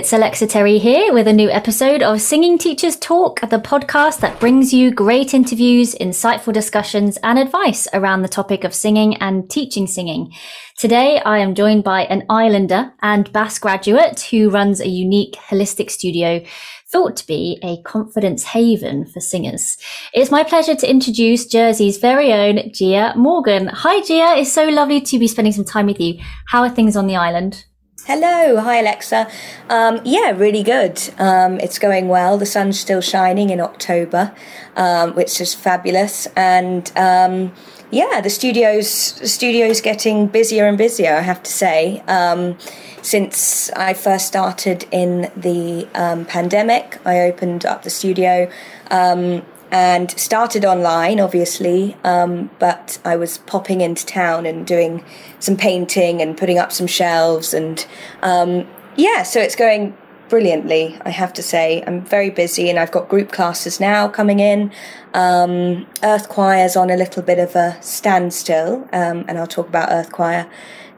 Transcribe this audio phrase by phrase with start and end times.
[0.00, 4.40] it's Alexa Terry here with a new episode of Singing Teachers Talk, the podcast that
[4.40, 9.86] brings you great interviews, insightful discussions, and advice around the topic of singing and teaching
[9.86, 10.32] singing.
[10.78, 15.90] Today, I am joined by an Islander and BAST graduate who runs a unique holistic
[15.90, 16.42] studio
[16.88, 19.76] thought to be a confidence haven for singers.
[20.14, 23.66] It's my pleasure to introduce Jersey's very own Gia Morgan.
[23.66, 24.40] Hi, Gia.
[24.40, 26.18] It's so lovely to be spending some time with you.
[26.46, 27.66] How are things on the island?
[28.06, 29.28] Hello, hi Alexa.
[29.68, 30.98] Um, yeah, really good.
[31.18, 32.38] Um, it's going well.
[32.38, 34.32] The sun's still shining in October,
[34.74, 36.26] um, which is fabulous.
[36.34, 37.52] And um,
[37.90, 41.14] yeah, the studio's the studio's getting busier and busier.
[41.14, 42.02] I have to say.
[42.08, 42.56] Um,
[43.02, 48.50] since I first started in the um, pandemic, I opened up the studio
[49.70, 51.96] and started online, obviously.
[52.04, 55.04] Um, but I was popping into town and doing
[55.38, 57.86] some painting and putting up some shelves, and
[58.22, 59.96] um, yeah, so it's going
[60.28, 60.98] brilliantly.
[61.04, 64.72] I have to say, I'm very busy, and I've got group classes now coming in.
[65.12, 69.90] Um, Earth Choir's on a little bit of a standstill, um, and I'll talk about
[69.90, 70.48] Earth Choir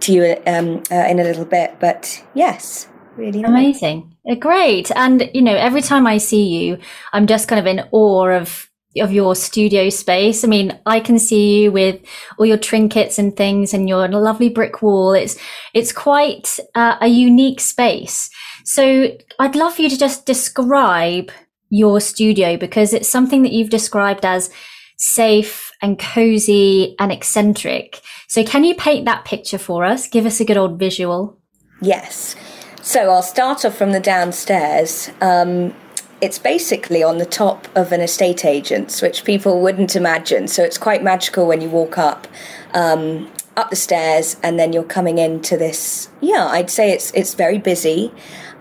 [0.01, 1.77] to you um, uh, in a little bit.
[1.81, 4.17] But yes, really amazing.
[4.29, 4.91] Uh, great.
[4.95, 6.79] And, you know, every time I see you,
[7.13, 8.69] I'm just kind of in awe of
[9.01, 10.45] of your studio space.
[10.45, 12.01] I mean, I can see you with
[12.39, 15.15] all your trinkets and things and your lovely brick wall.
[15.15, 15.39] It's,
[15.73, 18.29] it's quite uh, a unique space.
[18.65, 21.31] So I'd love for you to just describe
[21.71, 24.51] your studio because it's something that you've described as
[24.99, 28.03] safe and cozy and eccentric.
[28.29, 30.07] So can you paint that picture for us?
[30.07, 31.41] Give us a good old visual.
[31.81, 32.37] Yes.
[32.85, 35.09] So I'll start off from the downstairs.
[35.21, 35.73] Um,
[36.21, 40.49] it's basically on the top of an estate agent's, which people wouldn't imagine.
[40.49, 42.27] So it's quite magical when you walk up.
[42.75, 47.35] Um, up the stairs and then you're coming into this yeah i'd say it's it's
[47.35, 48.11] very busy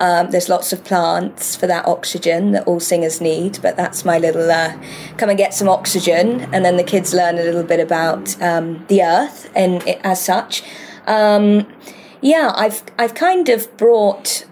[0.02, 4.18] um, there's lots of plants for that oxygen that all singers need but that's my
[4.18, 4.78] little uh,
[5.16, 8.86] come and get some oxygen and then the kids learn a little bit about um,
[8.90, 10.62] the earth and it, as such
[11.08, 11.66] um,
[12.22, 14.46] yeah, I've I've kind of brought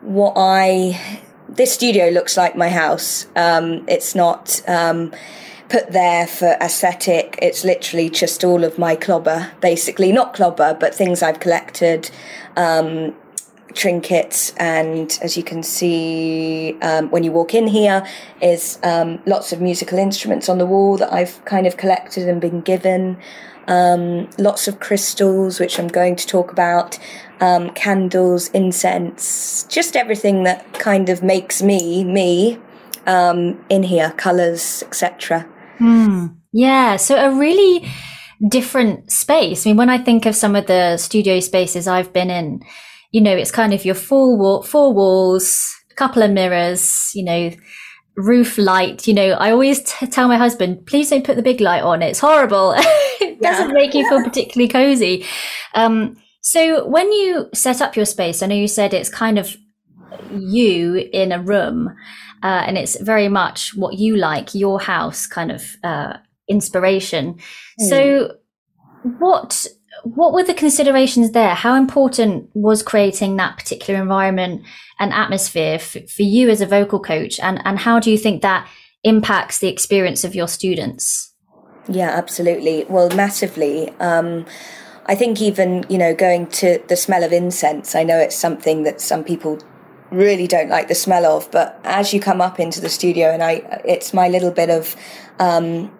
[0.00, 3.26] what I this studio looks like my house.
[3.36, 5.12] Um, it's not um,
[5.68, 7.38] put there for aesthetic.
[7.40, 12.10] It's literally just all of my clobber, basically not clobber, but things I've collected.
[12.56, 13.14] Um,
[13.74, 18.06] trinkets and as you can see um, when you walk in here
[18.40, 22.40] is um, lots of musical instruments on the wall that I've kind of collected and
[22.40, 23.18] been given
[23.66, 26.98] um, lots of crystals, which I'm going to talk about,
[27.40, 32.58] um, candles, incense, just everything that kind of makes me me
[33.06, 35.46] um, in here, colors, etc.
[35.78, 36.26] Hmm.
[36.52, 37.90] Yeah, so a really
[38.46, 39.66] different space.
[39.66, 42.62] I mean, when I think of some of the studio spaces I've been in,
[43.10, 47.24] you know, it's kind of your four wall, four walls, a couple of mirrors, you
[47.24, 47.50] know,
[48.16, 49.06] roof light.
[49.06, 52.02] You know, I always t- tell my husband, please don't put the big light on.
[52.02, 52.74] It's horrible.
[52.76, 53.50] it yeah.
[53.50, 55.24] doesn't make you feel particularly cozy.
[55.74, 59.56] Um, so when you set up your space, I know you said it's kind of
[60.30, 61.88] you in a room,
[62.42, 67.38] uh, and it's very much what you like, your house kind of uh, inspiration.
[67.80, 67.88] Mm.
[67.88, 68.36] So
[69.18, 69.66] what
[70.04, 71.54] what were the considerations there?
[71.54, 74.62] How important was creating that particular environment
[74.98, 77.40] and atmosphere f- for you as a vocal coach?
[77.40, 78.68] And, and how do you think that
[79.02, 81.32] impacts the experience of your students?
[81.88, 82.84] Yeah, absolutely.
[82.84, 83.90] Well, massively.
[83.98, 84.44] Um,
[85.06, 88.82] I think even, you know, going to the smell of incense, I know it's something
[88.84, 89.58] that some people
[90.10, 93.42] really don't like the smell of, but as you come up into the studio and
[93.42, 94.96] I, it's my little bit of,
[95.38, 95.90] um,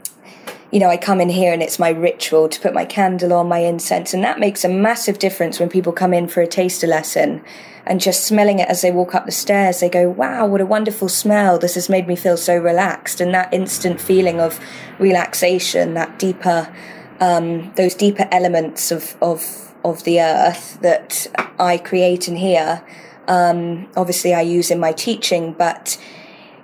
[0.75, 3.47] you know, I come in here and it's my ritual to put my candle on,
[3.47, 6.89] my incense, and that makes a massive difference when people come in for a taster
[6.89, 7.45] lesson
[7.87, 9.79] and just smelling it as they walk up the stairs.
[9.79, 11.61] They go, wow, what a wonderful smell.
[11.61, 13.21] This has made me feel so relaxed.
[13.21, 14.59] And that instant feeling of
[14.99, 16.75] relaxation, that deeper,
[17.21, 21.29] um, those deeper elements of, of, of the earth that
[21.61, 22.85] I create in here,
[23.29, 26.03] um, obviously I use in my teaching, but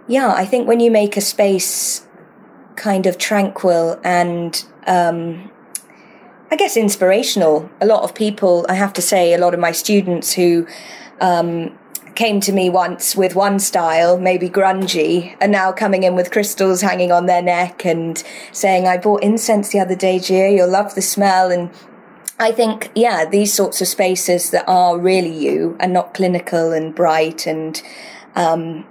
[0.09, 2.05] yeah, I think when you make a space
[2.77, 5.51] kind of tranquil and um,
[6.51, 7.71] I guess inspirational.
[7.81, 10.67] A lot of people, I have to say, a lot of my students who
[11.21, 11.79] um,
[12.15, 16.81] came to me once with one style, maybe grungy, and now coming in with crystals
[16.81, 18.23] hanging on their neck and
[18.53, 21.51] saying, I bought incense the other day, Gia, you'll love the smell.
[21.51, 21.71] And
[22.39, 26.95] I think, yeah, these sorts of spaces that are really you and not clinical and
[26.95, 27.81] bright and
[28.35, 28.87] um,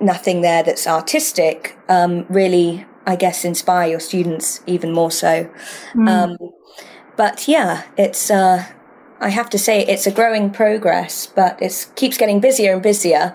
[0.00, 5.50] nothing there that's artistic um, really I guess, inspire your students even more so.
[5.94, 6.08] Mm.
[6.08, 6.38] Um,
[7.16, 8.64] but yeah, it's, uh,
[9.20, 13.34] I have to say it's a growing progress, but it keeps getting busier and busier.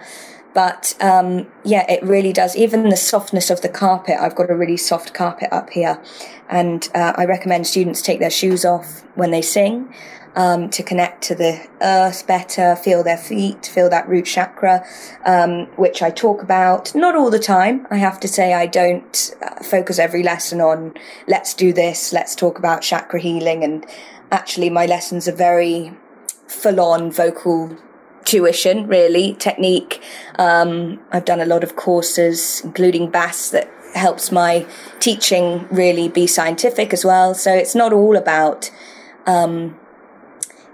[0.54, 2.56] But um, yeah, it really does.
[2.56, 6.02] Even the softness of the carpet, I've got a really soft carpet up here.
[6.50, 9.94] And uh, I recommend students take their shoes off when they sing
[10.36, 14.86] um, to connect to the earth better, feel their feet, feel that root chakra,
[15.26, 16.94] um, which I talk about.
[16.96, 17.88] Not all the time.
[17.90, 20.94] I have to say, I don't uh, focus every lesson on
[21.28, 23.64] let's do this, let's talk about chakra healing.
[23.64, 23.86] And
[24.32, 25.94] actually, my lessons are very
[26.48, 27.78] full on vocal
[28.26, 30.02] tuition, really, technique.
[30.38, 34.68] Um, I've done a lot of courses, including BAST, that helps my
[35.00, 37.34] teaching really be scientific as well.
[37.34, 38.72] So it's not all about
[39.26, 39.80] um,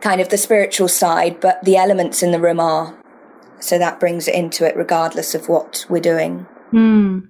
[0.01, 2.95] kind of the spiritual side, but the elements in the room are.
[3.59, 6.45] So that brings it into it, regardless of what we're doing.
[6.71, 7.29] Mm.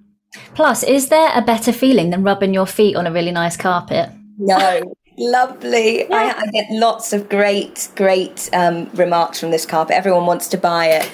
[0.54, 4.10] Plus, is there a better feeling than rubbing your feet on a really nice carpet?
[4.38, 4.82] No,
[5.18, 6.00] Lovely.
[6.00, 6.34] Yeah.
[6.36, 9.96] I, I, get lots of great, great um, remarks from this carpet.
[9.96, 11.10] Everyone wants to buy it.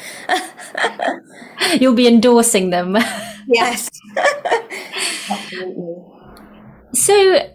[1.81, 2.97] You'll be endorsing them.
[3.47, 3.89] yes.
[6.95, 7.49] so,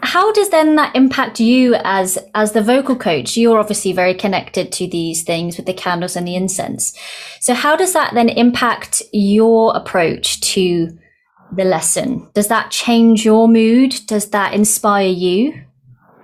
[0.00, 3.36] how does then that impact you as as the vocal coach?
[3.36, 6.96] You're obviously very connected to these things with the candles and the incense.
[7.40, 10.96] So, how does that then impact your approach to
[11.52, 12.28] the lesson?
[12.34, 13.94] Does that change your mood?
[14.06, 15.62] Does that inspire you?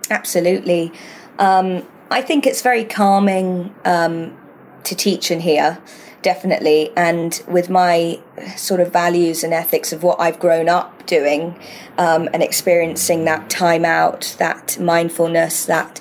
[0.09, 0.91] Absolutely.
[1.39, 4.37] Um, I think it's very calming um,
[4.83, 5.81] to teach and hear,
[6.21, 6.91] definitely.
[6.95, 8.19] And with my
[8.55, 11.59] sort of values and ethics of what I've grown up doing
[11.97, 15.99] um, and experiencing that time out, that mindfulness, that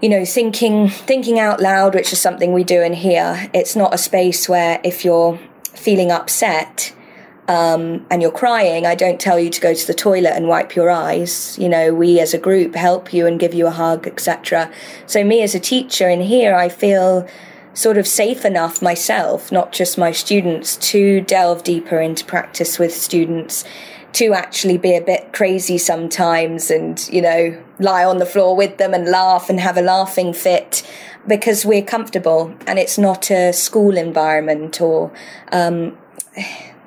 [0.00, 3.94] you know thinking thinking out loud which is something we do in here it's not
[3.94, 5.38] a space where if you're
[5.74, 6.92] feeling upset
[7.48, 10.76] um, and you're crying, I don't tell you to go to the toilet and wipe
[10.76, 11.58] your eyes.
[11.58, 14.70] You know, we as a group help you and give you a hug, etc.
[15.06, 17.28] So, me as a teacher in here, I feel
[17.74, 22.94] sort of safe enough myself, not just my students, to delve deeper into practice with
[22.94, 23.64] students,
[24.12, 28.76] to actually be a bit crazy sometimes and, you know, lie on the floor with
[28.76, 30.86] them and laugh and have a laughing fit
[31.26, 35.10] because we're comfortable and it's not a school environment or,
[35.50, 35.96] um,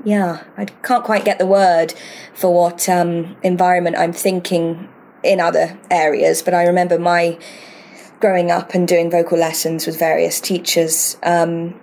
[0.06, 1.94] yeah, I can't quite get the word
[2.34, 4.88] for what um, environment I'm thinking
[5.24, 7.40] in other areas, but I remember my
[8.22, 11.80] growing up and doing vocal lessons with various teachers, um,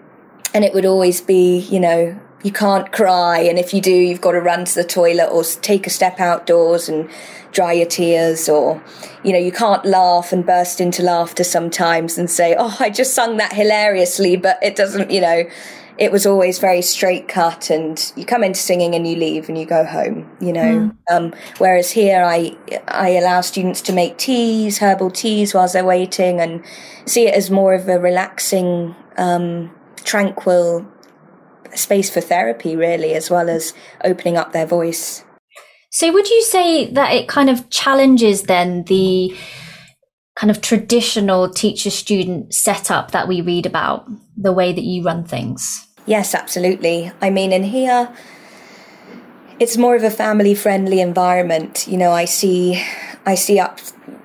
[0.55, 4.21] and it would always be, you know, you can't cry, and if you do, you've
[4.21, 7.11] got to run to the toilet or take a step outdoors and
[7.51, 8.83] dry your tears, or,
[9.25, 13.15] you know, you can't laugh and burst into laughter sometimes and say, oh, I just
[13.15, 15.45] sung that hilariously, but it doesn't, you know,
[15.99, 19.59] it was always very straight cut and you come into singing and you leave and
[19.59, 20.97] you go home you know mm.
[21.11, 22.57] um, whereas here i
[22.89, 26.65] i allow students to make teas herbal teas whilst they're waiting and
[27.07, 30.87] see it as more of a relaxing um, tranquil
[31.75, 33.75] space for therapy really as well as
[34.05, 35.25] opening up their voice
[35.91, 39.37] so would you say that it kind of challenges then the
[40.35, 45.25] kind of traditional teacher student setup that we read about, the way that you run
[45.25, 45.87] things?
[46.07, 47.13] Yes, absolutely.
[47.21, 48.15] I mean, in here,
[49.59, 51.87] it's more of a family friendly environment.
[51.87, 52.83] You know, I see,
[53.27, 53.79] I see up,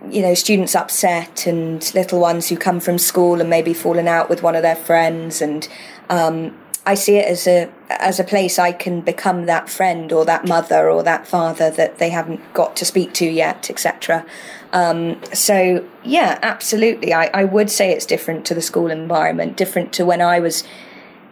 [0.10, 4.30] you know, students upset and little ones who come from school and maybe fallen out
[4.30, 5.68] with one of their friends and,
[6.10, 10.24] um, I see it as a as a place I can become that friend or
[10.24, 14.26] that mother or that father that they haven't got to speak to yet, etc.
[14.72, 19.92] Um, so yeah, absolutely, I, I would say it's different to the school environment, different
[19.94, 20.64] to when I was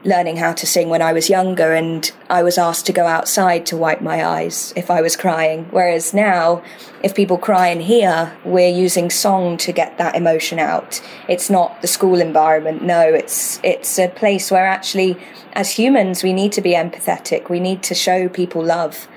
[0.06, 3.66] learning how to sing when I was younger, and I was asked to go outside
[3.66, 5.66] to wipe my eyes if I was crying.
[5.72, 6.64] Whereas now,
[7.04, 11.02] if people cry in here, we're using song to get that emotion out.
[11.28, 12.84] It's not the school environment.
[12.84, 15.18] No, it's it's a place where actually,
[15.54, 17.50] as humans, we need to be empathetic.
[17.50, 19.08] We need to show people love.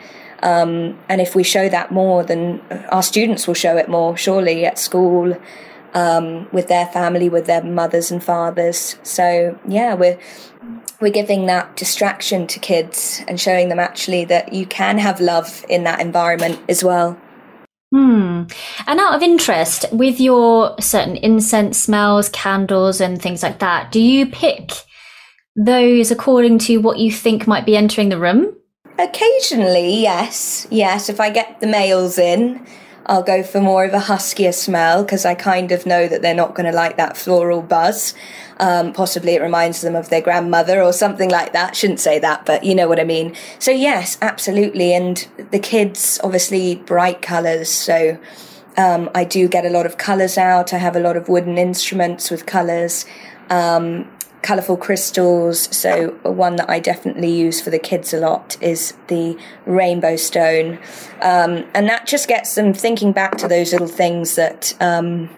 [0.42, 4.64] Um, and if we show that more, then our students will show it more, surely,
[4.64, 5.36] at school,
[5.94, 8.96] um, with their family, with their mothers and fathers.
[9.02, 10.18] So, yeah, we're
[11.00, 15.64] we're giving that distraction to kids and showing them actually that you can have love
[15.68, 17.18] in that environment as well.
[17.94, 18.44] Hmm.
[18.86, 24.00] And out of interest, with your certain incense smells, candles, and things like that, do
[24.00, 24.72] you pick
[25.56, 28.54] those according to what you think might be entering the room?
[28.98, 30.66] Occasionally, yes.
[30.70, 32.66] Yes, if I get the males in,
[33.08, 36.34] I'll go for more of a huskier smell because I kind of know that they're
[36.34, 38.14] not going to like that floral buzz.
[38.60, 41.74] Um, possibly it reminds them of their grandmother or something like that.
[41.74, 43.34] Shouldn't say that, but you know what I mean.
[43.58, 44.92] So yes, absolutely.
[44.92, 47.68] And the kids, obviously, bright colours.
[47.70, 48.18] So
[48.76, 50.72] Um, I do get a lot of colours out.
[50.72, 53.06] I have a lot of wooden instruments with colours,
[53.50, 54.06] um,
[54.42, 55.74] colourful crystals.
[55.76, 60.78] So one that I definitely use for the kids a lot is the rainbow stone,
[61.20, 65.30] um, and that just gets them thinking back to those little things that um,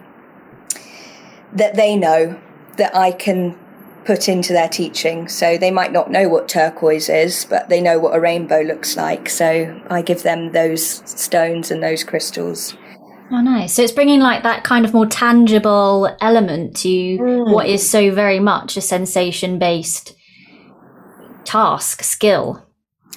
[1.53, 2.39] that they know
[2.77, 3.57] that I can
[4.05, 5.27] put into their teaching.
[5.27, 8.97] So they might not know what turquoise is, but they know what a rainbow looks
[8.97, 9.29] like.
[9.29, 12.75] So I give them those stones and those crystals.
[13.33, 13.73] Oh, nice.
[13.73, 17.53] So it's bringing like that kind of more tangible element to mm.
[17.53, 20.15] what is so very much a sensation based
[21.45, 22.65] task, skill.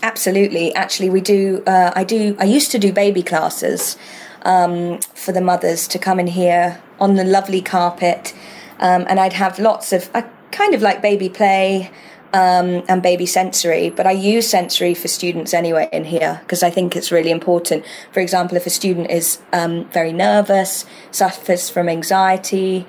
[0.02, 0.72] Absolutely.
[0.74, 3.96] Actually, we do, uh, I do, I used to do baby classes
[4.42, 8.34] um, for the mothers to come in here on the lovely carpet.
[8.78, 11.90] Um, and I'd have lots of, I kind of like baby play
[12.34, 16.68] um, and baby sensory, but I use sensory for students anyway in here because I
[16.68, 17.84] think it's really important.
[18.12, 22.86] For example, if a student is um, very nervous, suffers from anxiety,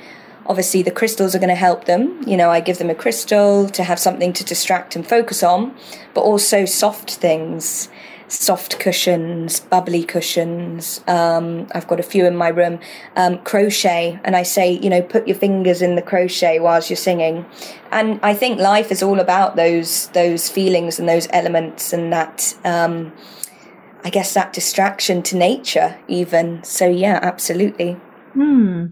[0.47, 2.23] obviously the crystals are going to help them.
[2.27, 5.75] You know, I give them a crystal to have something to distract and focus on,
[6.15, 7.87] but also soft things
[8.27, 11.01] soft cushions, bubbly cushions.
[11.07, 12.79] Um, I've got a few in my room.
[13.15, 16.97] Um, crochet, and I say, you know, put your fingers in the crochet whilst you're
[16.97, 17.45] singing.
[17.91, 22.55] And I think life is all about those those feelings and those elements and that.
[22.63, 23.13] Um,
[24.03, 26.63] I guess that distraction to nature, even.
[26.63, 27.93] So yeah, absolutely.
[28.33, 28.87] Hmm.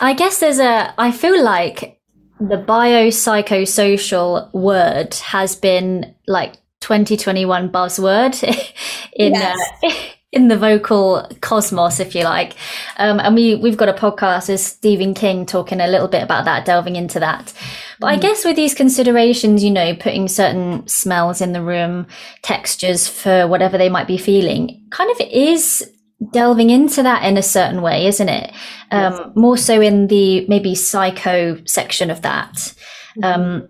[0.00, 0.94] I guess there's a.
[0.96, 2.00] I feel like
[2.40, 8.42] the biopsychosocial word has been like 2021 buzzword
[9.14, 9.58] in yes.
[9.82, 9.90] uh,
[10.32, 12.54] in the vocal cosmos, if you like.
[12.98, 16.44] Um, and we we've got a podcast with Stephen King talking a little bit about
[16.44, 17.54] that, delving into that.
[18.00, 18.10] But mm.
[18.10, 22.06] I guess with these considerations, you know, putting certain smells in the room,
[22.42, 25.90] textures for whatever they might be feeling, kind of is
[26.32, 28.52] delving into that in a certain way, isn't it?
[28.90, 29.28] Um, yes.
[29.34, 32.74] More so in the maybe psycho section of that.
[33.16, 33.24] Mm.
[33.24, 33.68] Um,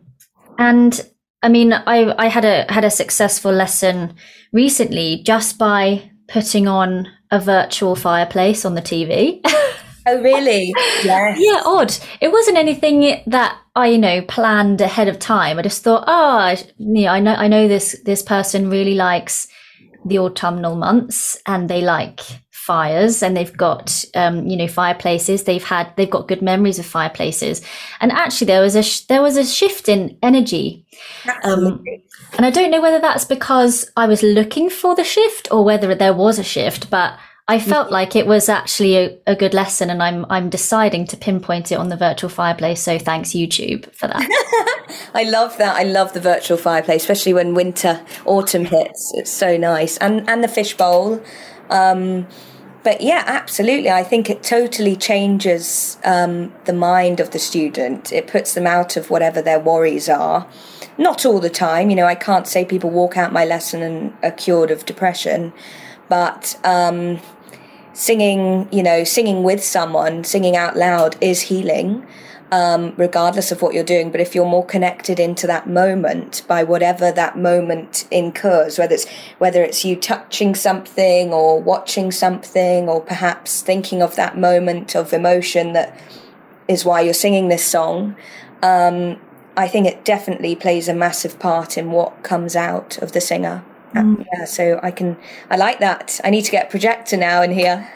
[0.58, 1.08] and
[1.44, 4.14] I mean, I I had a had a successful lesson
[4.52, 9.40] recently just by putting on a virtual fireplace on the TV.
[10.06, 10.72] oh, really?
[11.04, 11.38] Yes.
[11.38, 11.94] yeah, odd.
[12.22, 15.58] It wasn't anything that I, you know, planned ahead of time.
[15.58, 19.46] I just thought, oh, you know, I know, I know this this person really likes
[20.06, 22.20] the autumnal months, and they like
[22.64, 26.86] fires and they've got um, you know fireplaces they've had they've got good memories of
[26.86, 27.60] fireplaces
[28.00, 30.86] and actually there was a sh- there was a shift in energy
[31.42, 31.84] um,
[32.32, 35.94] and i don't know whether that's because i was looking for the shift or whether
[35.94, 39.90] there was a shift but I felt like it was actually a, a, good lesson,
[39.90, 42.82] and I'm I'm deciding to pinpoint it on the virtual fireplace.
[42.82, 44.26] So thanks YouTube for that.
[45.14, 45.76] I love that.
[45.76, 49.12] I love the virtual fireplace, especially when winter, autumn hits.
[49.14, 51.22] It's so nice, and and the fishbowl.
[51.68, 52.26] Um,
[52.84, 53.90] but yeah, absolutely.
[53.90, 58.12] I think it totally changes um, the mind of the student.
[58.12, 60.46] It puts them out of whatever their worries are.
[60.98, 64.12] Not all the time, you know, I can't say people walk out my lesson and
[64.22, 65.52] are cured of depression,
[66.08, 67.20] but um,
[67.94, 72.06] singing, you know, singing with someone, singing out loud is healing
[72.54, 74.12] um, regardless of what you're doing.
[74.12, 79.08] But if you're more connected into that moment by whatever that moment incurs, whether it's
[79.38, 85.12] whether it's you touching something or watching something, or perhaps thinking of that moment of
[85.12, 85.98] emotion that
[86.68, 88.14] is why you're singing this song.
[88.62, 89.20] Um,
[89.56, 93.64] I think it definitely plays a massive part in what comes out of the singer.
[93.94, 94.24] Mm.
[94.32, 95.16] Yeah, so I can,
[95.50, 96.20] I like that.
[96.24, 97.88] I need to get a projector now in here.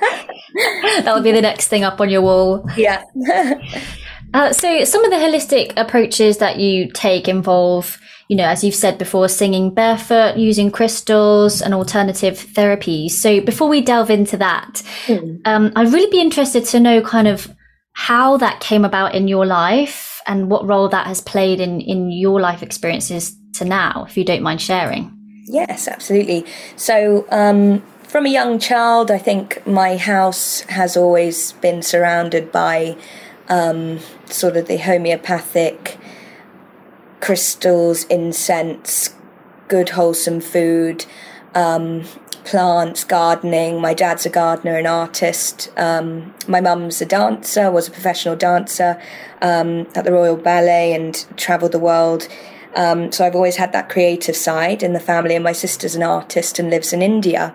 [1.02, 2.68] That'll be the next thing up on your wall.
[2.76, 3.02] Yeah.
[4.34, 8.74] Uh, so some of the holistic approaches that you take involve, you know, as you've
[8.74, 13.12] said before, singing barefoot, using crystals and alternative therapies.
[13.12, 15.40] So before we delve into that, mm.
[15.44, 17.50] um, I'd really be interested to know kind of
[17.92, 22.10] how that came about in your life and what role that has played in, in
[22.10, 25.12] your life experiences to now, if you don't mind sharing.
[25.46, 26.44] Yes, absolutely.
[26.76, 32.96] So, um, from a young child, I think my house has always been surrounded by
[33.48, 35.98] um, sort of the homeopathic
[37.20, 39.14] crystals, incense,
[39.68, 41.04] good wholesome food,
[41.54, 42.04] um,
[42.44, 43.80] plants, gardening.
[43.80, 45.70] My dad's a gardener and artist.
[45.76, 49.00] Um, my mum's a dancer, was a professional dancer
[49.42, 52.28] um, at the Royal Ballet and travelled the world.
[52.74, 56.02] Um, so I've always had that creative side in the family, and my sister's an
[56.02, 57.54] artist and lives in India.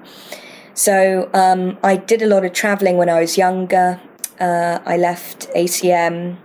[0.73, 4.01] So um, I did a lot of traveling when I was younger
[4.39, 6.37] uh, I left ACM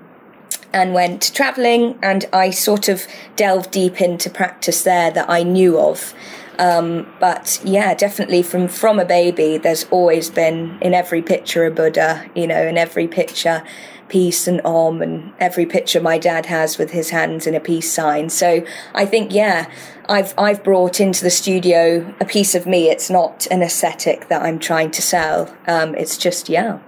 [0.73, 5.79] and went traveling, and I sort of delved deep into practice there that I knew
[5.79, 6.15] of.
[6.59, 11.71] Um, but yeah, definitely from from a baby, there's always been in every picture a
[11.71, 12.29] Buddha.
[12.35, 13.63] You know, in every picture
[14.09, 17.93] peace and om and every picture my dad has with his hands in a peace
[17.93, 18.31] sign.
[18.31, 18.65] So
[18.95, 19.71] I think, yeah,
[20.09, 22.91] I've, I've brought into the studio a piece of me.
[22.91, 25.55] It's not an aesthetic that I'm trying to sell.
[25.67, 26.79] Um, it's just, yeah.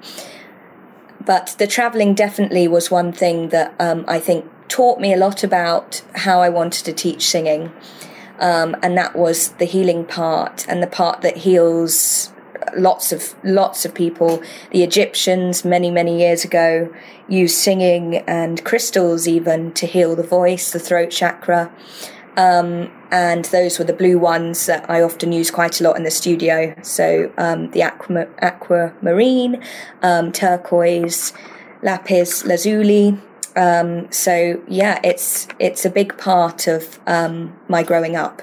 [1.24, 5.44] But the traveling definitely was one thing that um, I think taught me a lot
[5.44, 7.72] about how I wanted to teach singing.
[8.38, 12.32] Um, and that was the healing part and the part that heals
[12.76, 14.42] lots of lots of people.
[14.70, 16.92] The Egyptians many many years ago
[17.28, 21.70] used singing and crystals even to heal the voice, the throat chakra.
[22.36, 26.04] Um, and those were the blue ones that I often use quite a lot in
[26.04, 26.74] the studio.
[26.82, 29.62] So um, the aqua, aquamarine,
[30.02, 31.32] um, turquoise,
[31.82, 33.18] lapis lazuli.
[33.56, 38.42] Um, so yeah, it's it's a big part of um, my growing up.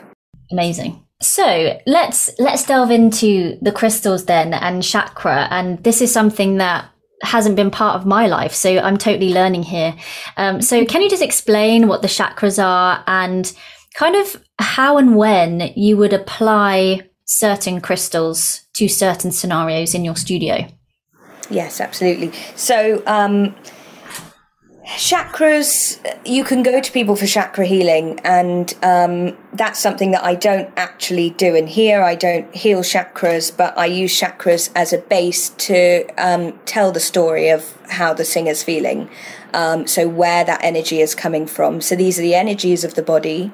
[0.52, 1.04] Amazing.
[1.22, 5.48] So let's let's delve into the crystals then and chakra.
[5.50, 6.90] And this is something that
[7.24, 9.96] hasn't been part of my life, so I'm totally learning here.
[10.36, 13.52] Um, so can you just explain what the chakras are and
[13.98, 20.16] kind of how and when you would apply certain crystals to certain scenarios in your
[20.16, 20.68] studio?
[21.50, 22.32] Yes, absolutely.
[22.56, 23.56] So um,
[24.86, 30.34] chakras you can go to people for chakra healing and um, that's something that i
[30.34, 34.98] don't actually do in here i don't heal chakras but i use chakras as a
[34.98, 39.10] base to um, tell the story of how the singer's feeling
[39.54, 43.04] um, so where that energy is coming from so these are the energies of the
[43.04, 43.52] body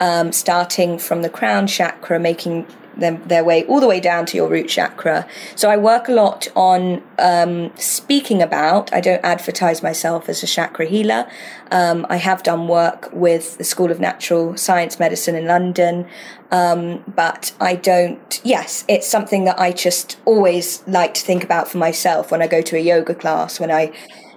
[0.00, 4.36] um, starting from the crown chakra making them, their way all the way down to
[4.36, 5.26] your root chakra.
[5.56, 8.92] So I work a lot on um, speaking about.
[8.92, 11.28] I don't advertise myself as a chakra healer.
[11.70, 16.06] Um, I have done work with the School of Natural Science Medicine in London,
[16.50, 18.40] um, but I don't.
[18.44, 22.46] Yes, it's something that I just always like to think about for myself when I
[22.46, 23.92] go to a yoga class, when I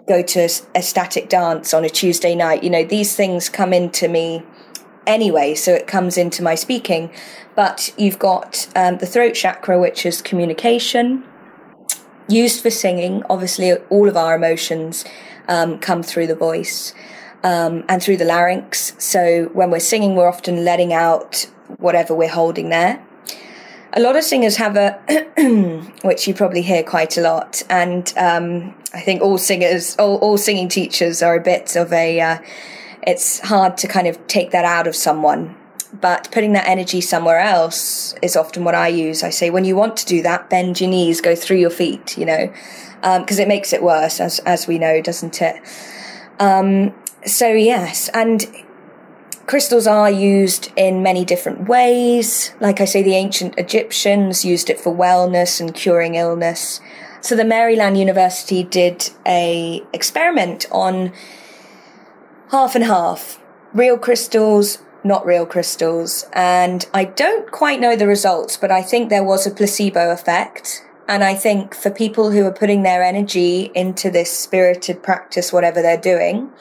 [0.07, 2.63] go to ecstatic dance on a Tuesday night.
[2.63, 4.43] You know, these things come into me
[5.05, 7.11] anyway, so it comes into my speaking.
[7.55, 11.23] But you've got um, the throat chakra, which is communication,
[12.27, 13.23] used for singing.
[13.29, 15.03] Obviously, all of our emotions
[15.47, 16.93] um, come through the voice
[17.43, 18.93] um, and through the larynx.
[18.97, 23.03] So when we're singing, we're often letting out whatever we're holding there.
[23.93, 24.99] A lot of singers have a,
[26.03, 30.37] which you probably hear quite a lot, and um, I think all singers, all, all
[30.37, 32.19] singing teachers are a bit of a.
[32.19, 32.37] Uh,
[33.05, 35.55] it's hard to kind of take that out of someone
[35.93, 39.23] but putting that energy somewhere else is often what I use.
[39.23, 42.17] I say, when you want to do that, bend your knees, go through your feet,
[42.17, 42.53] you know,
[43.01, 45.55] because um, it makes it worse, as, as we know, doesn't it?
[46.39, 46.93] Um,
[47.25, 48.45] so, yes, and
[49.45, 52.53] crystals are used in many different ways.
[52.59, 56.81] Like I say, the ancient Egyptians used it for wellness and curing illness.
[57.21, 61.11] So the Maryland University did a experiment on
[62.51, 63.39] half and half
[63.73, 66.27] real crystals not real crystals.
[66.33, 70.83] And I don't quite know the results, but I think there was a placebo effect.
[71.07, 75.81] And I think for people who are putting their energy into this spirited practice, whatever
[75.81, 76.51] they're doing,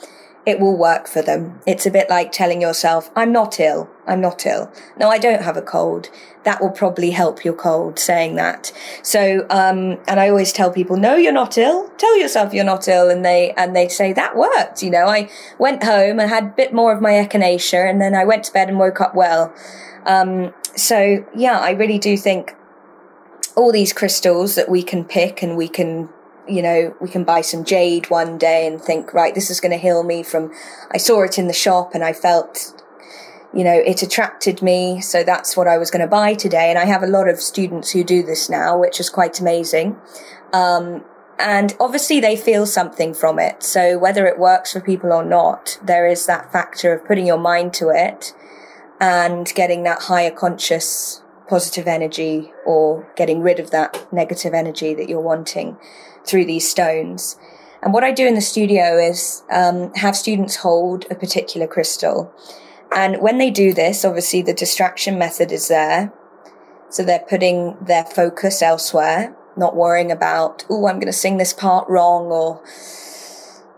[0.47, 1.61] it will work for them.
[1.67, 3.91] It's a bit like telling yourself, I'm not ill.
[4.07, 4.73] I'm not ill.
[4.97, 6.09] No, I don't have a cold.
[6.45, 8.73] That will probably help your cold saying that.
[9.03, 11.89] So, um, and I always tell people, no, you're not ill.
[11.99, 13.11] Tell yourself you're not ill.
[13.11, 14.85] And they, and they say that worked.
[14.85, 15.29] You know, I
[15.59, 18.53] went home and had a bit more of my echinacea and then I went to
[18.53, 19.53] bed and woke up well.
[20.05, 22.55] Um, so yeah, I really do think
[23.57, 26.09] all these crystals that we can pick and we can
[26.49, 29.73] you know, we can buy some jade one day and think, right, this is going
[29.73, 30.53] to heal me from,
[30.93, 32.83] I saw it in the shop and I felt,
[33.55, 35.01] you know, it attracted me.
[35.01, 36.71] So that's what I was going to buy today.
[36.71, 39.97] And I have a lot of students who do this now, which is quite amazing.
[40.53, 41.05] Um,
[41.39, 43.63] and obviously they feel something from it.
[43.63, 47.39] So whether it works for people or not, there is that factor of putting your
[47.39, 48.33] mind to it
[49.01, 55.09] and getting that higher conscious positive energy or getting rid of that negative energy that
[55.09, 55.77] you're wanting
[56.27, 57.37] through these stones.
[57.83, 62.33] And what I do in the studio is um, have students hold a particular crystal.
[62.95, 66.13] And when they do this, obviously the distraction method is there.
[66.89, 71.53] So they're putting their focus elsewhere, not worrying about, oh, I'm going to sing this
[71.53, 72.63] part wrong or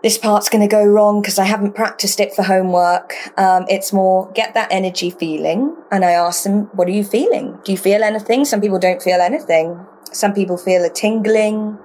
[0.02, 3.14] this part's going to go wrong because I haven't practiced it for homework.
[3.36, 5.76] Um, it's more get that energy feeling.
[5.90, 7.58] And I ask them, what are you feeling?
[7.64, 8.44] Do you feel anything?
[8.44, 9.84] Some people don't feel anything.
[10.12, 11.78] Some people feel a tingling.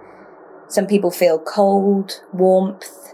[0.74, 3.14] Some people feel cold, warmth.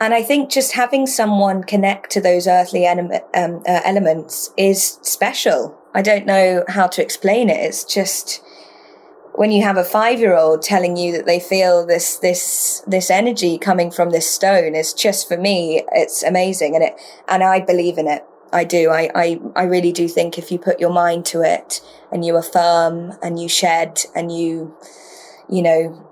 [0.00, 5.78] And I think just having someone connect to those earthly um, uh, elements is special.
[5.94, 7.64] I don't know how to explain it.
[7.64, 8.42] It's just
[9.38, 13.08] when you have a five year old telling you that they feel this this this
[13.08, 17.60] energy coming from this stone is just for me it's amazing and it and I
[17.60, 20.92] believe in it I do I, I I really do think if you put your
[20.92, 21.80] mind to it
[22.10, 24.74] and you affirm and you shed and you
[25.48, 26.07] you know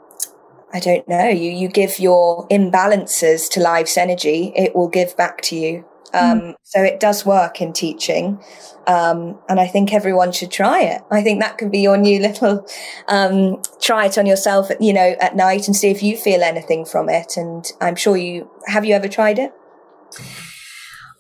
[0.76, 5.40] I don't know you you give your imbalances to life's energy it will give back
[5.42, 5.84] to you
[6.14, 6.54] um, mm.
[6.62, 8.42] So it does work in teaching.
[8.86, 11.02] Um, and I think everyone should try it.
[11.10, 12.66] I think that could be your new little,
[13.08, 16.42] um, try it on yourself, at, you know, at night and see if you feel
[16.42, 17.36] anything from it.
[17.36, 19.52] And I'm sure you, have you ever tried it?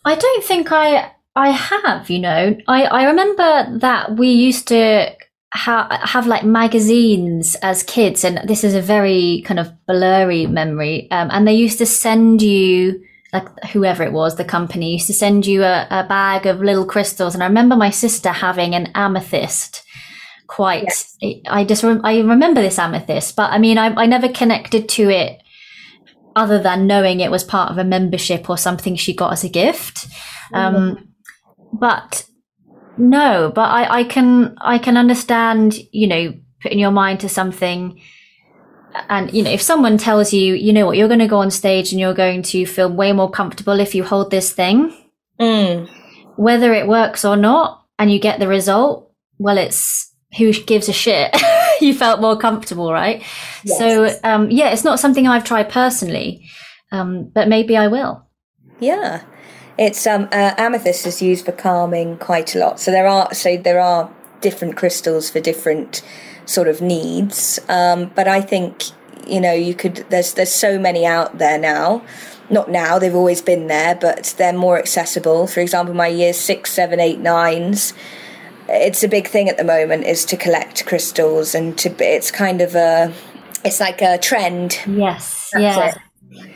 [0.04, 5.15] I don't think I, I have, you know, I, I remember that we used to
[5.56, 11.10] ha- have like magazines as kids and this is a very kind of blurry memory.
[11.10, 15.14] Um, and they used to send you, like whoever it was, the company used to
[15.14, 17.34] send you a, a bag of little crystals.
[17.34, 19.82] And I remember my sister having an amethyst
[20.46, 21.16] quite, yes.
[21.48, 25.42] I just, I remember this amethyst, but I mean, I, I never connected to it
[26.36, 29.48] other than knowing it was part of a membership or something she got as a
[29.48, 30.06] gift.
[30.52, 30.76] Mm-hmm.
[30.76, 31.08] Um,
[31.72, 32.26] but
[32.96, 38.00] no, but I, I can, I can understand, you know, putting your mind to something.
[39.08, 41.50] And you know if someone tells you you know what you're going to go on
[41.50, 44.96] stage and you're going to feel way more comfortable if you hold this thing
[45.38, 45.86] mm.
[46.36, 50.94] whether it works or not and you get the result well it's who gives a
[50.94, 51.30] shit?
[51.78, 53.22] You felt more comfortable right?
[53.62, 53.78] Yes.
[53.78, 56.48] so um, yeah it's not something i've tried personally
[56.90, 58.26] um, but maybe i will.
[58.80, 59.24] Yeah
[59.78, 63.56] it's um, uh, amethyst is used for calming quite a lot so there are so
[63.56, 64.10] there are
[64.40, 66.02] different crystals for different
[66.46, 67.58] sort of needs.
[67.68, 68.84] Um, but I think
[69.26, 72.02] you know you could there's there's so many out there now.
[72.48, 75.48] Not now, they've always been there, but they're more accessible.
[75.48, 77.92] For example, my years six, seven, eight, nines,
[78.68, 82.60] it's a big thing at the moment is to collect crystals and to it's kind
[82.60, 83.12] of a
[83.64, 84.78] it's like a trend.
[84.86, 85.50] Yes.
[85.52, 85.88] That's yeah.
[85.88, 85.98] It.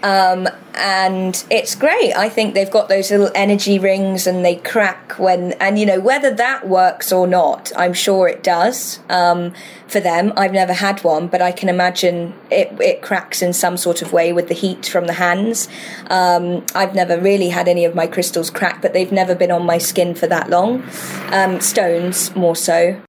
[0.03, 2.15] Um, and it's great.
[2.15, 6.01] I think they've got those little energy rings and they crack when, and you know,
[6.01, 9.53] whether that works or not, I'm sure it does um,
[9.87, 10.33] for them.
[10.37, 14.13] I've never had one, but I can imagine it, it cracks in some sort of
[14.13, 15.69] way with the heat from the hands.
[16.09, 19.67] Um, I've never really had any of my crystals crack, but they've never been on
[19.67, 20.83] my skin for that long.
[21.31, 23.01] Um, stones, more so.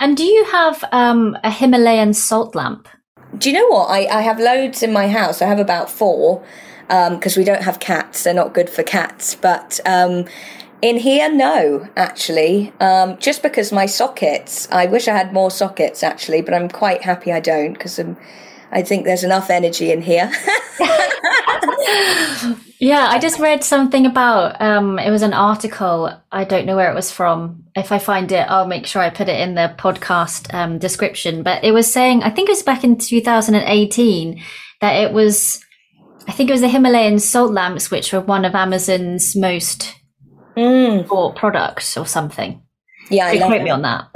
[0.00, 2.88] And do you have um, a Himalayan salt lamp?
[3.38, 3.90] Do you know what?
[3.90, 5.42] I, I have loads in my house.
[5.42, 6.44] I have about four
[6.88, 8.22] because um, we don't have cats.
[8.22, 9.34] They're not good for cats.
[9.34, 10.26] But um,
[10.82, 12.72] in here, no, actually.
[12.80, 17.02] Um, just because my sockets, I wish I had more sockets actually, but I'm quite
[17.02, 17.98] happy I don't because
[18.76, 20.30] I think there's enough energy in here.
[22.78, 26.12] yeah, I just read something about um, it was an article.
[26.30, 27.64] I don't know where it was from.
[27.74, 31.42] If I find it, I'll make sure I put it in the podcast um, description.
[31.42, 34.42] But it was saying, I think it was back in 2018,
[34.82, 35.64] that it was,
[36.28, 39.94] I think it was the Himalayan salt lamps, which were one of Amazon's most
[40.54, 41.08] mm.
[41.08, 42.60] bought products or something.
[43.08, 44.10] Yeah, I quote me on that.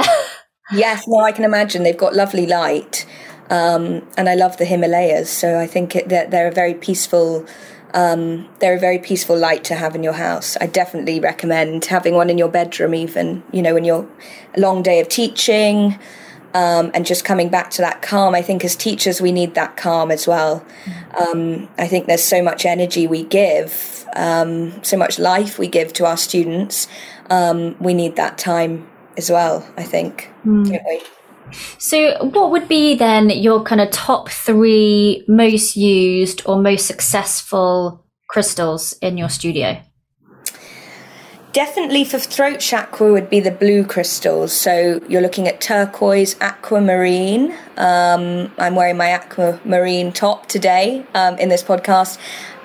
[0.74, 3.06] yes, well, I can imagine they've got lovely light.
[3.50, 7.44] Um, and I love the Himalayas, so I think it, they're, they're a very peaceful.
[7.92, 10.56] Um, they're a very peaceful light to have in your house.
[10.60, 14.08] I definitely recommend having one in your bedroom, even you know when you're
[14.56, 15.98] a long day of teaching,
[16.54, 18.36] um, and just coming back to that calm.
[18.36, 20.64] I think as teachers we need that calm as well.
[21.18, 25.92] Um, I think there's so much energy we give, um, so much life we give
[25.94, 26.86] to our students.
[27.28, 29.68] Um, we need that time as well.
[29.76, 30.70] I think, mm.
[30.70, 31.02] don't we?
[31.78, 38.04] So, what would be then your kind of top three most used or most successful
[38.28, 39.82] crystals in your studio?
[41.52, 44.52] Definitely for throat chakra would be the blue crystals.
[44.52, 47.52] So you're looking at turquoise, aquamarine.
[47.76, 52.18] Um, I'm wearing my aquamarine top today um, in this podcast,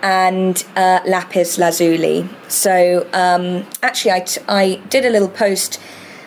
[0.03, 2.29] and uh, lapis lazuli.
[2.47, 5.79] So um, actually, I, t- I did a little post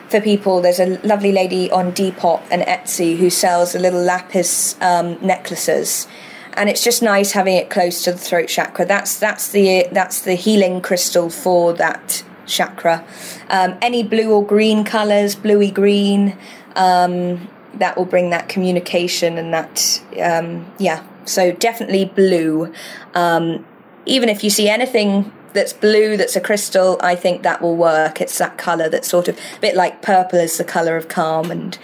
[0.09, 0.61] for people.
[0.61, 6.07] There's a lovely lady on Depop and Etsy who sells a little lapis um, necklaces,
[6.55, 8.85] and it's just nice having it close to the throat chakra.
[8.85, 13.05] That's that's the that's the healing crystal for that chakra.
[13.49, 16.37] Um, any blue or green colors, bluey green,
[16.77, 21.05] um, that will bring that communication and that um, yeah.
[21.25, 22.73] So definitely blue.
[23.15, 23.67] Um,
[24.07, 28.21] even if you see anything that's blue, that's a crystal, I think that will work.
[28.21, 31.51] It's that colour that's sort of a bit like purple is the colour of calm.
[31.51, 31.79] And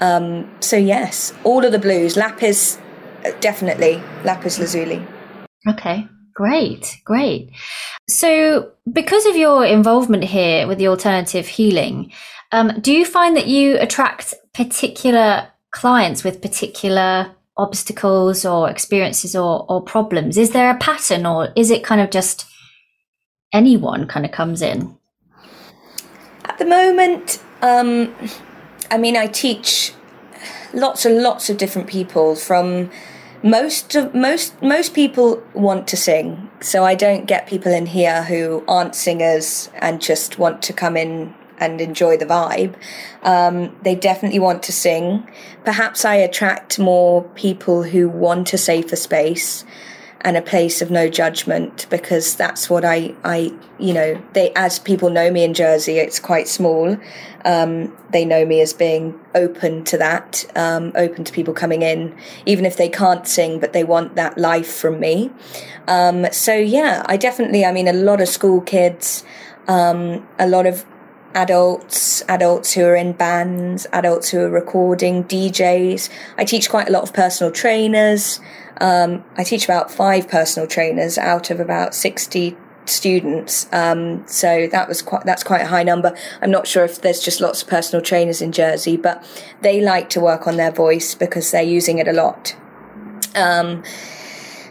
[0.00, 2.78] um, so, yes, all of the blues, lapis,
[3.40, 5.06] definitely, lapis lazuli.
[5.68, 7.50] Okay, great, great.
[8.08, 12.12] So, because of your involvement here with the alternative healing,
[12.52, 19.66] um, do you find that you attract particular clients with particular obstacles or experiences or,
[19.68, 20.38] or problems?
[20.38, 22.47] Is there a pattern or is it kind of just
[23.52, 24.96] anyone kind of comes in?
[26.44, 28.14] At the moment, um,
[28.90, 29.92] I mean, I teach
[30.72, 32.90] lots and lots of different people from
[33.42, 38.24] most of most most people want to sing so i don't get people in here
[38.24, 42.74] who aren't singers and just want to come in and enjoy the vibe.
[43.22, 45.28] Um, they definitely want to sing.
[45.64, 49.64] Perhaps I attract more people who want a safer space
[50.22, 54.78] and a place of no judgment because that's what I, I, you know, they, as
[54.78, 56.96] people know me in Jersey, it's quite small.
[57.44, 62.16] Um, they know me as being open to that, um, open to people coming in,
[62.46, 65.30] even if they can't sing, but they want that life from me.
[65.86, 69.24] Um, so yeah, I definitely, I mean, a lot of school kids,
[69.68, 70.84] um, a lot of
[71.38, 76.10] adults, adults who are in bands, adults who are recording, DJs.
[76.36, 78.40] I teach quite a lot of personal trainers.
[78.80, 83.68] Um, I teach about five personal trainers out of about 60 students.
[83.72, 86.12] Um, so that was quite, that's quite a high number.
[86.42, 89.24] I'm not sure if there's just lots of personal trainers in Jersey, but
[89.60, 92.56] they like to work on their voice because they're using it a lot.
[93.36, 93.84] Um,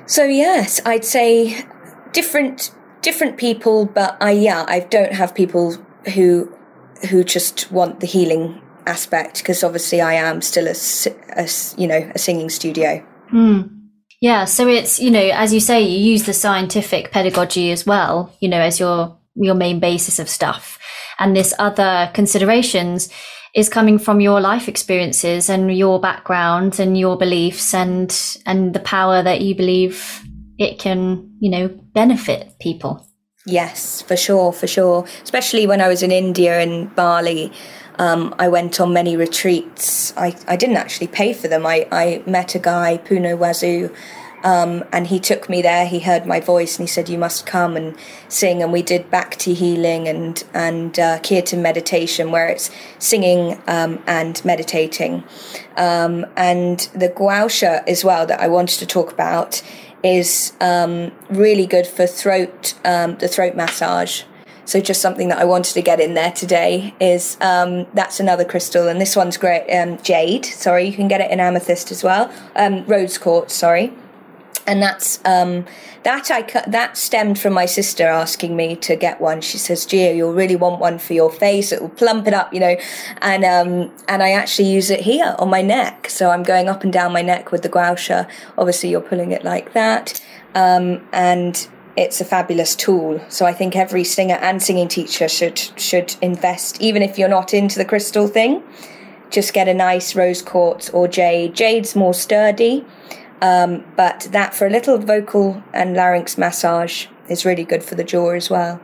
[0.05, 1.63] so yes, I'd say
[2.11, 5.77] different, different people, but I, yeah, I don't have people
[6.13, 6.56] who
[7.09, 10.75] who just want the healing aspect because obviously I am still a,
[11.35, 13.05] a, you know a singing studio.
[13.31, 13.73] Mm.
[14.21, 18.33] Yeah, so it's you know as you say you use the scientific pedagogy as well,
[18.39, 20.79] you know as your your main basis of stuff,
[21.19, 23.09] and this other considerations
[23.53, 28.79] is coming from your life experiences and your background and your beliefs and and the
[28.79, 30.21] power that you believe
[30.57, 33.05] it can you know benefit people.
[33.47, 35.05] Yes, for sure, for sure.
[35.23, 37.53] Especially when I was in India and Bali,
[37.97, 40.13] um, I went on many retreats.
[40.17, 41.65] I, I didn't actually pay for them.
[41.65, 43.95] I, I met a guy, Puno Wazu,
[44.43, 45.87] um, and he took me there.
[45.87, 47.95] He heard my voice and he said, "You must come and
[48.27, 54.03] sing." And we did Bhakti healing and and uh, Kirtan meditation, where it's singing um,
[54.05, 55.23] and meditating,
[55.77, 59.63] um, and the Gua sha as well that I wanted to talk about
[60.03, 64.23] is um, really good for throat, um, the throat massage.
[64.65, 68.43] So just something that I wanted to get in there today is um, that's another
[68.43, 69.69] crystal, and this one's great.
[69.71, 72.31] Um, jade, sorry, you can get it in amethyst as well.
[72.55, 73.93] Um, rose quartz, sorry
[74.67, 75.65] and that's um,
[76.03, 79.41] that I that stemmed from my sister asking me to get one.
[79.41, 81.71] She says, "Gia, you'll really want one for your face.
[81.71, 82.75] It will plump it up, you know."
[83.21, 86.09] And um, and I actually use it here on my neck.
[86.09, 88.25] So I'm going up and down my neck with the gua sha.
[88.57, 90.21] Obviously, you're pulling it like that,
[90.53, 93.19] um, and it's a fabulous tool.
[93.29, 97.53] So I think every singer and singing teacher should should invest, even if you're not
[97.53, 98.63] into the crystal thing.
[99.29, 101.53] Just get a nice rose quartz or jade.
[101.53, 102.85] Jade's more sturdy.
[103.41, 108.03] Um, but that for a little vocal and larynx massage is really good for the
[108.03, 108.79] jaw as well.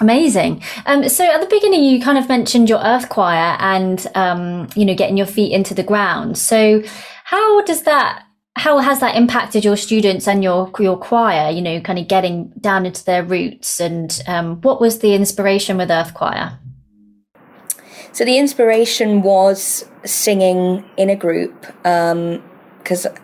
[0.00, 0.62] Amazing.
[0.84, 4.84] Um, so at the beginning, you kind of mentioned your earth choir and, um, you
[4.84, 6.36] know, getting your feet into the ground.
[6.36, 6.82] So
[7.24, 8.24] how does that,
[8.56, 12.52] how has that impacted your students and your, your choir, you know, kind of getting
[12.60, 13.80] down into their roots?
[13.80, 16.58] And um, what was the inspiration with earth choir?
[18.12, 23.14] So the inspiration was singing in a group because um,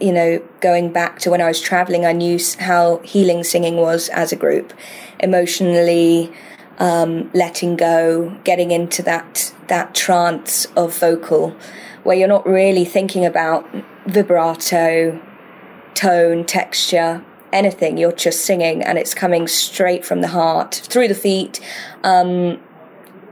[0.00, 4.08] you know, going back to when I was traveling, I knew how healing singing was
[4.10, 4.72] as a group,
[5.20, 6.32] emotionally
[6.78, 11.54] um, letting go, getting into that that trance of vocal,
[12.02, 13.68] where you're not really thinking about
[14.06, 15.20] vibrato,
[15.94, 17.98] tone, texture, anything.
[17.98, 21.60] You're just singing, and it's coming straight from the heart through the feet.
[22.02, 22.60] Um,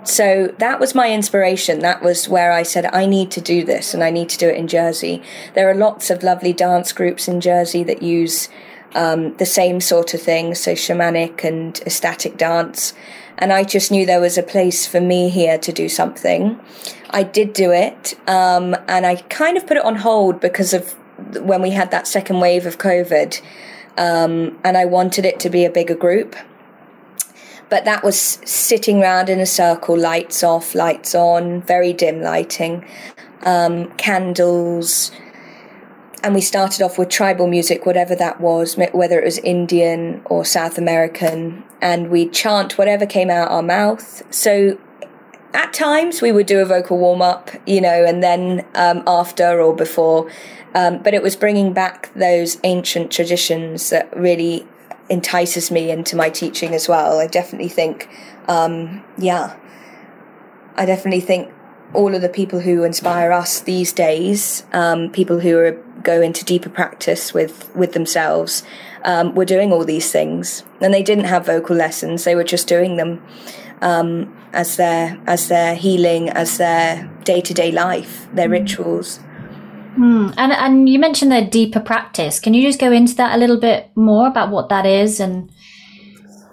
[0.09, 1.81] so that was my inspiration.
[1.81, 4.49] That was where I said, I need to do this and I need to do
[4.49, 5.23] it in Jersey.
[5.55, 8.49] There are lots of lovely dance groups in Jersey that use
[8.95, 12.95] um, the same sort of thing, so shamanic and ecstatic dance.
[13.37, 16.59] And I just knew there was a place for me here to do something.
[17.11, 20.93] I did do it, um, and I kind of put it on hold because of
[21.41, 23.41] when we had that second wave of COVID.
[23.99, 26.35] Um, and I wanted it to be a bigger group.
[27.71, 32.85] But that was sitting round in a circle, lights off, lights on, very dim lighting,
[33.43, 35.11] um, candles.
[36.23, 40.45] And we started off with tribal music, whatever that was, whether it was Indian or
[40.45, 41.63] South American.
[41.81, 44.23] And we'd chant whatever came out our mouth.
[44.35, 44.79] So
[45.55, 49.61] at times we would do a vocal warm up, you know, and then um, after
[49.61, 50.31] or before.
[50.75, 54.67] Um, but it was bringing back those ancient traditions that really
[55.09, 57.19] entices me into my teaching as well.
[57.19, 58.09] I definitely think,
[58.47, 59.57] um, yeah,
[60.77, 61.53] I definitely think
[61.95, 66.45] all of the people who inspire us these days, um, people who are go into
[66.45, 68.63] deeper practice with with themselves,
[69.05, 72.69] um, were doing all these things, and they didn't have vocal lessons; they were just
[72.69, 73.23] doing them
[73.81, 78.53] um, as their as their healing, as their day to day life, their mm.
[78.53, 79.21] rituals.
[79.99, 80.33] Mm.
[80.37, 82.39] And and you mentioned the deeper practice.
[82.39, 85.51] Can you just go into that a little bit more about what that is and?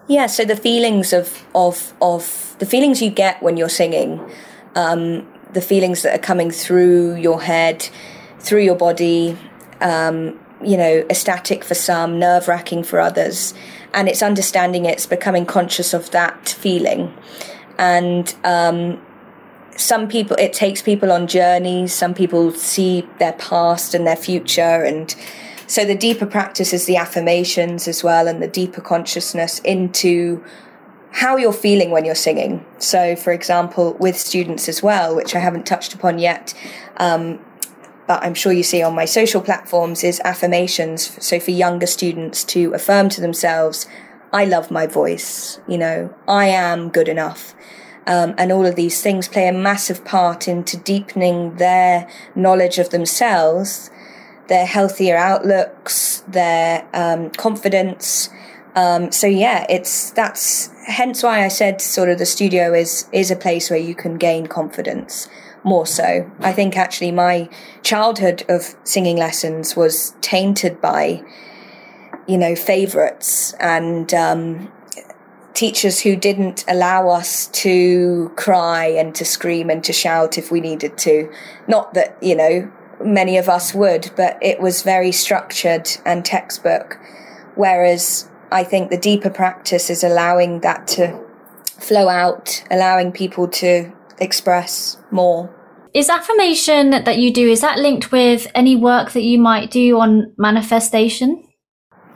[0.07, 4.19] Yeah, so the feelings of of of the feelings you get when you're singing,
[4.75, 7.87] um, the feelings that are coming through your head,
[8.39, 9.37] through your body,
[9.81, 13.53] um, you know, ecstatic for some, nerve wracking for others,
[13.93, 17.11] and it's understanding it's becoming conscious of that feeling,
[17.77, 19.01] and um,
[19.77, 24.83] some people it takes people on journeys some people see their past and their future
[24.83, 25.15] and
[25.67, 30.43] so the deeper practice is the affirmations as well and the deeper consciousness into
[31.11, 32.63] how you're feeling when you're singing.
[32.77, 36.53] So for example with students as well which i haven't touched upon yet
[36.97, 37.39] um,
[38.07, 41.23] but i'm sure you see on my social platforms is affirmations.
[41.25, 43.87] So for younger students to affirm to themselves
[44.31, 45.59] i love my voice.
[45.67, 47.55] You know i am good enough
[48.07, 52.91] um, and all of these things play a massive part into deepening their knowledge of
[52.91, 53.89] themselves,
[54.47, 58.29] their healthier outlooks, their um, confidence.
[58.75, 63.31] Um, so yeah, it's that's hence why I said sort of the studio is is
[63.31, 65.27] a place where you can gain confidence
[65.63, 66.29] more so.
[66.41, 67.49] I think actually my
[67.81, 71.23] childhood of singing lessons was tainted by
[72.27, 74.71] you know favorites and um,
[75.55, 80.59] teachers who didn't allow us to cry and to scream and to shout if we
[80.59, 81.31] needed to.
[81.67, 82.71] Not that, you know,
[83.03, 86.99] many of us would, but it was very structured and textbook.
[87.55, 91.19] Whereas I think the deeper practice is allowing that to
[91.79, 95.53] flow out, allowing people to express more.
[95.93, 99.99] Is affirmation that you do, is that linked with any work that you might do
[99.99, 101.41] on manifestation?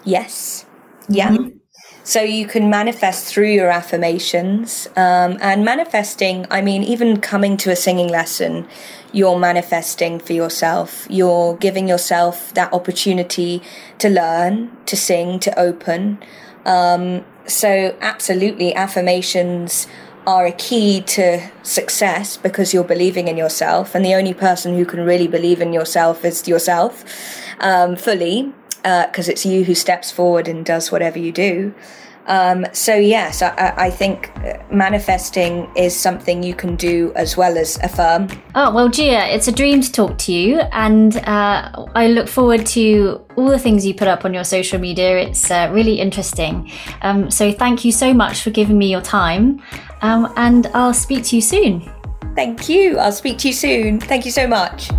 [0.04, 0.66] Yes.
[1.08, 1.30] Yeah.
[1.30, 1.59] Mm-hmm.
[2.04, 4.88] So you can manifest through your affirmations.
[4.96, 8.68] Um, and manifesting, I mean, even coming to a singing lesson,
[9.12, 11.08] you're manifesting for yourself.
[11.10, 13.62] You're giving yourself that opportunity
[14.00, 16.20] to learn, to sing, to open.
[16.66, 19.88] Um, so, absolutely, affirmations
[20.28, 23.96] are a key to success because you're believing in yourself.
[23.96, 27.04] And the only person who can really believe in yourself is yourself
[27.60, 31.74] um, fully because uh, it's you who steps forward and does whatever you do.
[32.30, 34.32] Um, so yes, I, I, think
[34.72, 38.30] manifesting is something you can do as well as affirm.
[38.54, 42.68] Oh well, Gia, it's a dream to talk to you, and uh, I look forward
[42.68, 45.18] to all the things you put up on your social media.
[45.18, 46.72] It's uh, really interesting.
[47.02, 49.60] Um, so thank you so much for giving me your time,
[50.04, 51.92] um, and I'll speak to you soon.
[52.36, 53.00] Thank you.
[53.00, 54.00] I'll speak to you soon.
[54.00, 54.92] Thank you so much.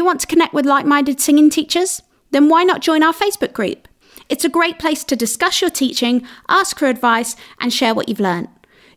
[0.00, 2.00] You want to connect with like minded singing teachers?
[2.30, 3.86] Then why not join our Facebook group?
[4.30, 8.18] It's a great place to discuss your teaching, ask for advice, and share what you've
[8.18, 8.48] learned.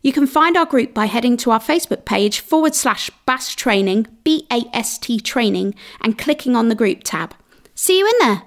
[0.02, 4.06] You can find our group by heading to our Facebook page forward slash BAST training,
[4.24, 7.34] B A S T training, and clicking on the group tab.
[7.74, 8.42] See you in there.